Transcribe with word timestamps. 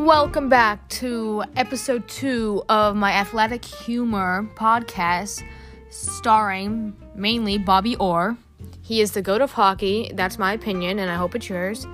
Welcome 0.00 0.48
back 0.48 0.88
to 0.88 1.44
episode 1.56 2.08
two 2.08 2.64
of 2.70 2.96
my 2.96 3.12
athletic 3.12 3.62
humor 3.62 4.48
podcast, 4.54 5.44
starring 5.90 6.96
mainly 7.14 7.58
Bobby 7.58 7.96
Orr. 7.96 8.38
He 8.80 9.02
is 9.02 9.12
the 9.12 9.20
goat 9.20 9.42
of 9.42 9.52
hockey. 9.52 10.10
That's 10.14 10.38
my 10.38 10.54
opinion, 10.54 10.98
and 10.98 11.10
I 11.10 11.16
hope 11.16 11.34
it's 11.34 11.50
yours. 11.50 11.86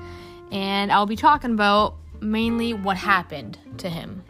And 0.53 0.93
I'll 0.93 1.07
be 1.07 1.17
talking 1.17 1.51
about 1.51 1.97
mainly 2.21 2.75
what 2.75 2.97
happened 2.97 3.59
to 3.79 3.91
him. 3.91 4.23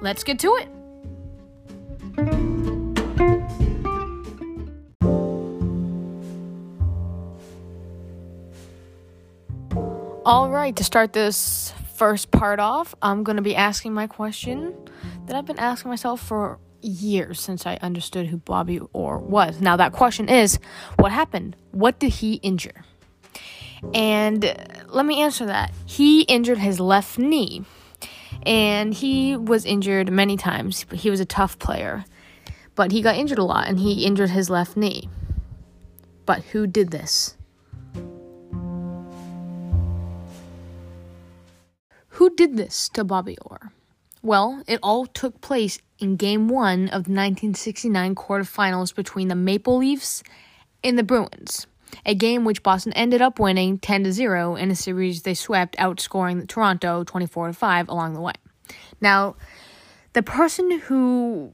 Let's 0.00 0.24
get 0.24 0.40
to 0.40 0.56
it. 0.56 0.68
All 10.26 10.50
right, 10.50 10.74
to 10.74 10.82
start 10.82 11.12
this 11.12 11.72
first 12.02 12.32
part 12.32 12.58
off, 12.58 12.96
I'm 13.00 13.22
going 13.22 13.36
to 13.36 13.42
be 13.42 13.54
asking 13.54 13.94
my 13.94 14.08
question 14.08 14.74
that 15.26 15.36
I've 15.36 15.46
been 15.46 15.60
asking 15.60 15.88
myself 15.88 16.20
for 16.20 16.58
years 16.80 17.38
since 17.38 17.64
I 17.64 17.78
understood 17.80 18.26
who 18.26 18.38
Bobby 18.38 18.80
Orr 18.92 19.18
was. 19.18 19.60
Now, 19.60 19.76
that 19.76 19.92
question 19.92 20.28
is 20.28 20.58
what 20.96 21.12
happened? 21.12 21.54
What 21.70 22.00
did 22.00 22.14
he 22.14 22.34
injure? 22.42 22.84
And 23.94 24.42
let 24.88 25.06
me 25.06 25.22
answer 25.22 25.46
that. 25.46 25.70
He 25.86 26.22
injured 26.22 26.58
his 26.58 26.80
left 26.80 27.20
knee, 27.20 27.64
and 28.44 28.92
he 28.92 29.36
was 29.36 29.64
injured 29.64 30.10
many 30.10 30.36
times. 30.36 30.84
He 30.92 31.08
was 31.08 31.20
a 31.20 31.24
tough 31.24 31.60
player, 31.60 32.04
but 32.74 32.90
he 32.90 33.00
got 33.00 33.14
injured 33.14 33.38
a 33.38 33.44
lot, 33.44 33.68
and 33.68 33.78
he 33.78 34.04
injured 34.04 34.30
his 34.30 34.50
left 34.50 34.76
knee. 34.76 35.08
But 36.26 36.42
who 36.46 36.66
did 36.66 36.90
this? 36.90 37.36
Who 42.16 42.28
did 42.34 42.58
this 42.58 42.90
to 42.90 43.04
Bobby 43.04 43.38
Orr? 43.40 43.72
Well, 44.22 44.62
it 44.66 44.78
all 44.82 45.06
took 45.06 45.40
place 45.40 45.78
in 45.98 46.16
Game 46.16 46.46
1 46.46 46.84
of 46.84 47.04
the 47.04 47.14
1969 47.14 48.14
quarterfinals 48.14 48.94
between 48.94 49.28
the 49.28 49.34
Maple 49.34 49.78
Leafs 49.78 50.22
and 50.84 50.98
the 50.98 51.02
Bruins, 51.02 51.66
a 52.04 52.14
game 52.14 52.44
which 52.44 52.62
Boston 52.62 52.92
ended 52.92 53.22
up 53.22 53.38
winning 53.38 53.78
10 53.78 54.12
0 54.12 54.56
in 54.56 54.70
a 54.70 54.74
series 54.74 55.22
they 55.22 55.32
swept, 55.32 55.74
outscoring 55.78 56.46
Toronto 56.46 57.02
24 57.02 57.54
5 57.54 57.88
along 57.88 58.12
the 58.12 58.20
way. 58.20 58.34
Now, 59.00 59.34
the 60.12 60.22
person 60.22 60.80
who 60.80 61.52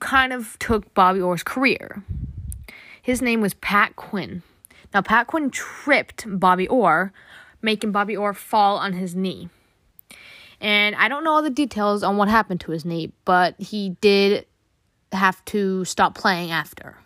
kind 0.00 0.32
of 0.32 0.58
took 0.58 0.94
Bobby 0.94 1.20
Orr's 1.20 1.42
career, 1.42 2.02
his 3.02 3.20
name 3.20 3.42
was 3.42 3.52
Pat 3.52 3.94
Quinn. 3.94 4.42
Now, 4.94 5.02
Pat 5.02 5.26
Quinn 5.26 5.50
tripped 5.50 6.24
Bobby 6.26 6.66
Orr, 6.66 7.12
making 7.60 7.92
Bobby 7.92 8.16
Orr 8.16 8.32
fall 8.32 8.78
on 8.78 8.94
his 8.94 9.14
knee. 9.14 9.50
And 10.60 10.96
I 10.96 11.08
don't 11.08 11.24
know 11.24 11.32
all 11.32 11.42
the 11.42 11.50
details 11.50 12.02
on 12.02 12.16
what 12.16 12.28
happened 12.28 12.60
to 12.62 12.72
his 12.72 12.84
knee, 12.84 13.12
but 13.24 13.54
he 13.60 13.90
did 14.00 14.46
have 15.12 15.44
to 15.46 15.84
stop 15.84 16.14
playing 16.14 16.50
after. 16.50 16.96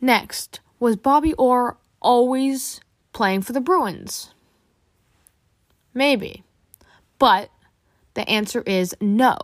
Next, 0.00 0.60
was 0.78 0.96
Bobby 0.96 1.32
Orr 1.34 1.76
always 2.00 2.80
playing 3.12 3.42
for 3.42 3.52
the 3.52 3.60
Bruins? 3.60 4.34
Maybe. 5.94 6.42
But 7.18 7.50
the 8.14 8.28
answer 8.28 8.62
is 8.62 8.94
no. 9.00 9.36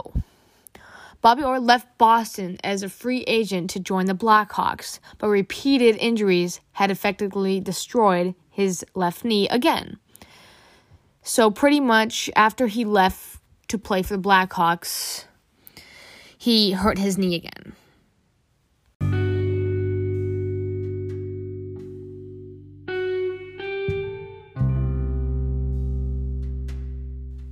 Bobby 1.21 1.43
Orr 1.43 1.59
left 1.59 1.99
Boston 1.99 2.59
as 2.62 2.83
a 2.83 2.89
free 2.89 3.23
agent 3.27 3.71
to 3.71 3.81
join 3.81 4.06
the 4.06 4.15
Blackhawks, 4.15 5.01
but 5.19 5.29
repeated 5.29 5.97
injuries 5.97 6.61
had 6.73 6.91
effectively 6.91 7.61
destroyed 7.61 8.34
his 8.51 8.84
left 8.95 9.25
knee 9.25 9.49
again. 9.49 9.99
So 11.29 11.51
pretty 11.51 11.79
much 11.79 12.31
after 12.34 12.69
he 12.69 12.87
left 12.87 13.39
to 13.69 13.77
play 13.77 14.01
for 14.01 14.17
the 14.17 14.23
Blackhawks, 14.23 15.27
he 16.39 16.72
hurt 16.72 16.97
his 16.97 17.19
knee 17.19 17.34
again. 17.34 17.75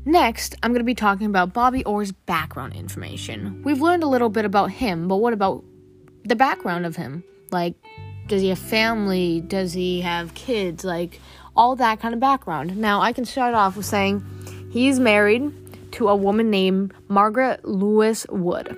Next, 0.06 0.54
I'm 0.62 0.70
going 0.70 0.80
to 0.80 0.84
be 0.84 0.94
talking 0.94 1.26
about 1.26 1.52
Bobby 1.52 1.84
Orr's 1.84 2.12
background 2.12 2.72
information. 2.72 3.60
We've 3.62 3.82
learned 3.82 4.02
a 4.02 4.08
little 4.08 4.30
bit 4.30 4.46
about 4.46 4.70
him, 4.70 5.06
but 5.06 5.18
what 5.18 5.34
about 5.34 5.62
the 6.24 6.34
background 6.34 6.86
of 6.86 6.96
him? 6.96 7.22
Like, 7.50 7.74
does 8.26 8.40
he 8.40 8.48
have 8.48 8.58
family? 8.58 9.42
Does 9.42 9.74
he 9.74 10.00
have 10.00 10.32
kids? 10.32 10.82
Like, 10.82 11.20
all 11.56 11.76
that 11.76 12.00
kind 12.00 12.14
of 12.14 12.20
background. 12.20 12.76
Now, 12.76 13.00
I 13.00 13.12
can 13.12 13.24
start 13.24 13.54
off 13.54 13.76
with 13.76 13.86
saying 13.86 14.24
he's 14.70 15.00
married 15.00 15.52
to 15.92 16.08
a 16.08 16.16
woman 16.16 16.50
named 16.50 16.92
Margaret 17.08 17.64
Lewis 17.64 18.26
Wood. 18.28 18.76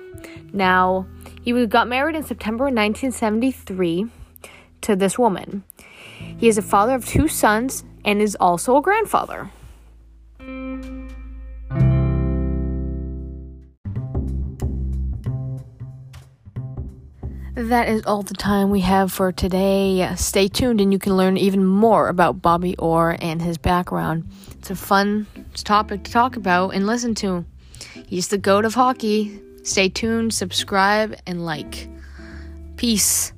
Now, 0.53 1.05
he 1.41 1.65
got 1.65 1.87
married 1.87 2.15
in 2.15 2.23
September 2.23 2.65
1973 2.65 4.07
to 4.81 4.95
this 4.95 5.19
woman. 5.19 5.63
He 6.37 6.47
is 6.47 6.57
a 6.57 6.61
father 6.61 6.95
of 6.95 7.05
two 7.05 7.27
sons 7.27 7.83
and 8.05 8.21
is 8.21 8.35
also 8.39 8.77
a 8.77 8.81
grandfather. 8.81 9.51
That 17.67 17.89
is 17.89 18.03
all 18.05 18.21
the 18.21 18.35
time 18.35 18.69
we 18.69 18.79
have 18.79 19.11
for 19.11 19.33
today. 19.33 20.09
Stay 20.15 20.47
tuned 20.47 20.79
and 20.79 20.93
you 20.93 20.97
can 20.97 21.17
learn 21.17 21.35
even 21.35 21.65
more 21.65 22.07
about 22.07 22.41
Bobby 22.41 22.77
Orr 22.77 23.17
and 23.19 23.41
his 23.41 23.57
background. 23.57 24.29
It's 24.57 24.71
a 24.71 24.75
fun 24.75 25.27
topic 25.65 26.05
to 26.05 26.11
talk 26.11 26.37
about 26.37 26.69
and 26.69 26.87
listen 26.87 27.15
to. 27.15 27.43
He's 28.07 28.29
the 28.29 28.37
goat 28.37 28.63
of 28.63 28.75
hockey. 28.75 29.41
Stay 29.63 29.89
tuned, 29.89 30.33
subscribe, 30.33 31.17
and 31.27 31.45
like. 31.45 31.89
Peace. 32.77 33.33